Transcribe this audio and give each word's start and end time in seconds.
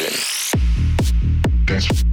imagine. 0.00 0.16
Dance. 1.66 2.11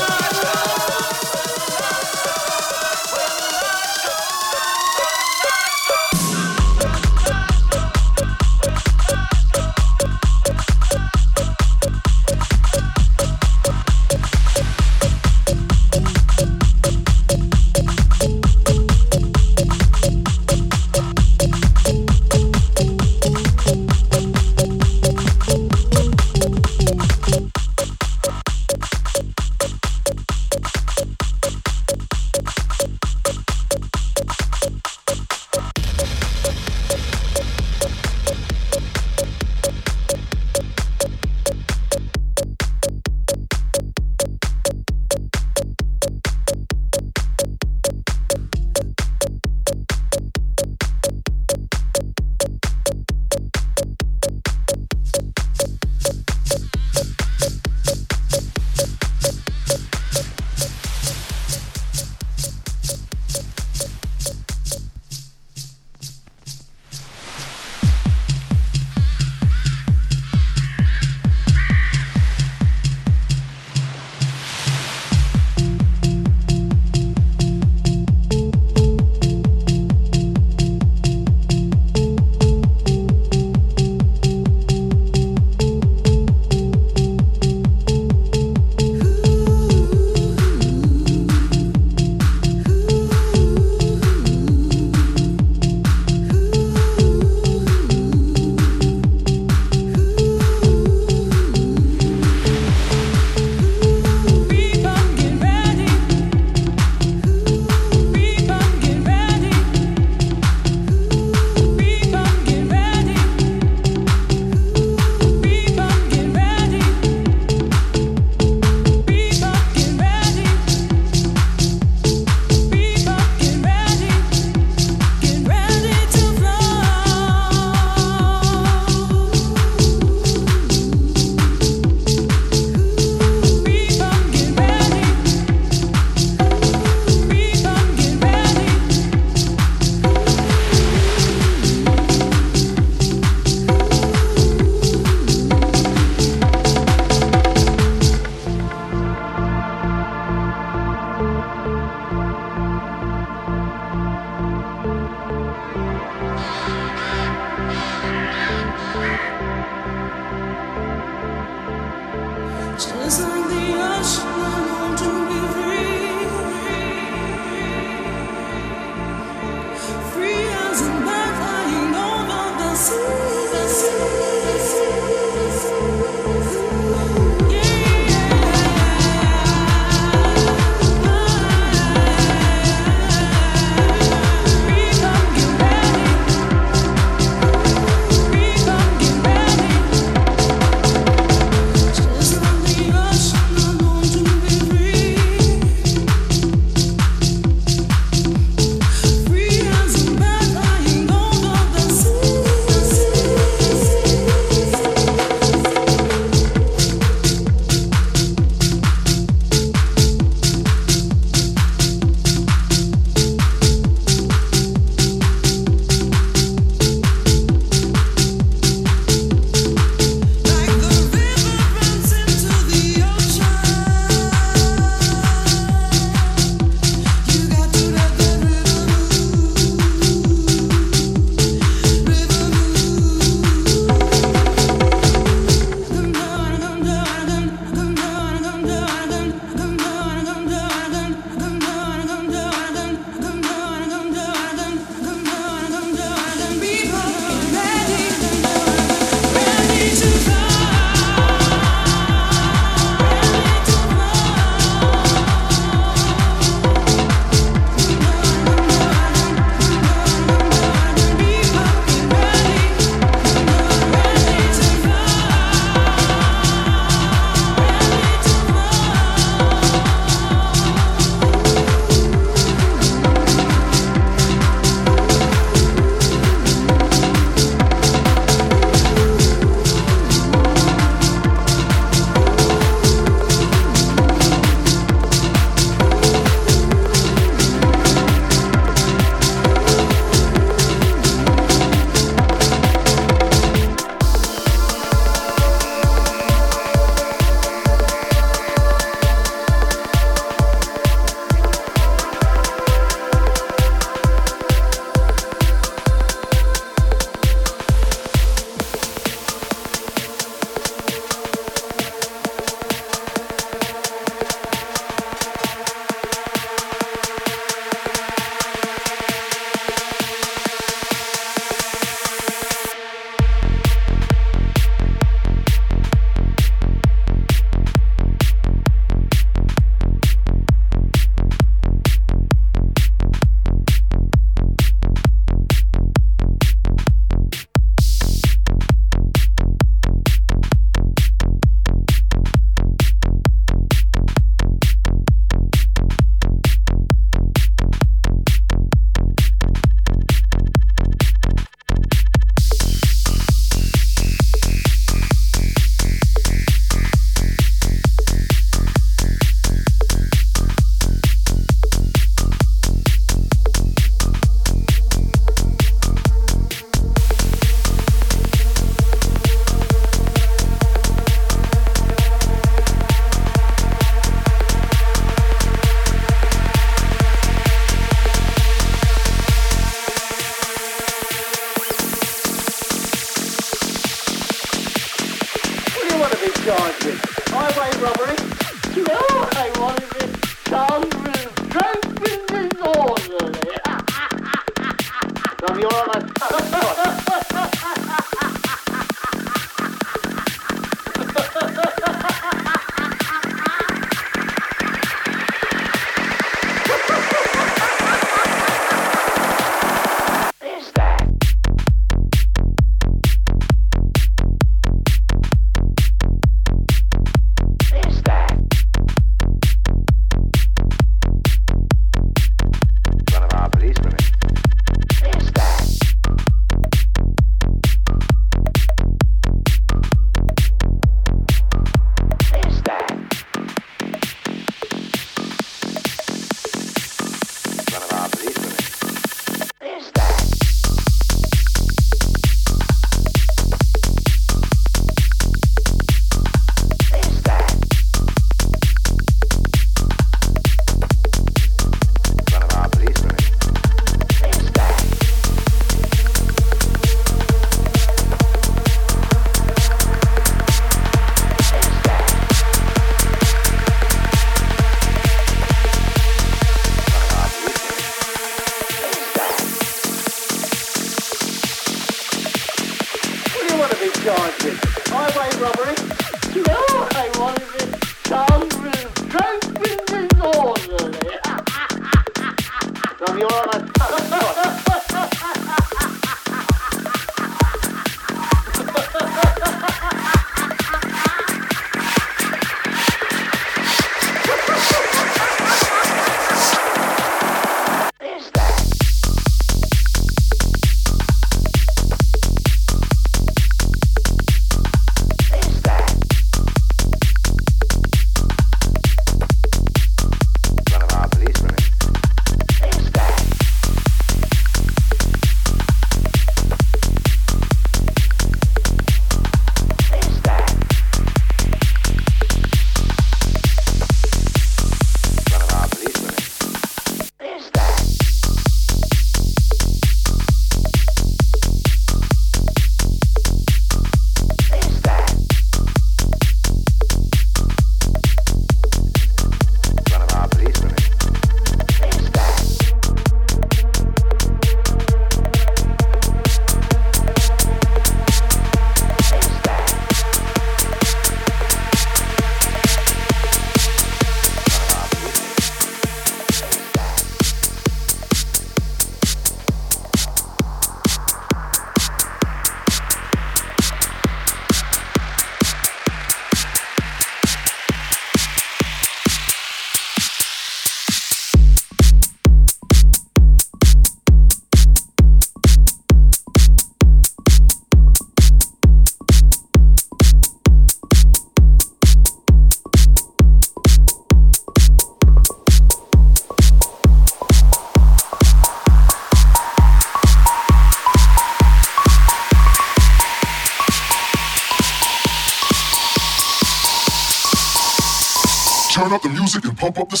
Pump 599.61 599.77
up 599.77 599.89
the 599.89 600.00